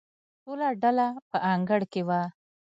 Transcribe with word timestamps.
ټوله 0.43 0.67
ډله 0.81 1.07
په 1.29 1.37
انګړ 1.53 1.81
کې 1.91 2.01
وه. 2.07 2.21